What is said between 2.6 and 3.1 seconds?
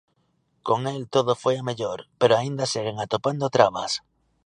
seguen